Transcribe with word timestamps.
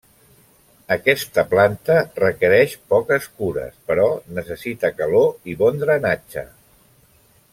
Aquesta 0.93 1.43
planta 1.51 1.97
requereix 2.21 2.73
poques 2.95 3.27
cures, 3.41 3.77
però 3.91 4.09
necessita 4.39 4.93
calor 5.03 5.53
i 5.53 5.57
bon 5.63 5.81
drenatge. 5.85 6.49